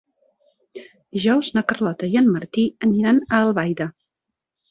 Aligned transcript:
Dijous 1.17 1.49
na 1.57 1.63
Carlota 1.71 2.09
i 2.13 2.17
en 2.21 2.31
Martí 2.37 2.65
aniran 2.87 3.23
a 3.27 3.43
Albaida. 3.43 3.91